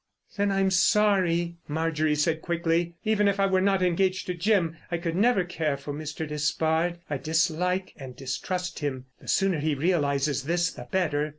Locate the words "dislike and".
7.19-8.15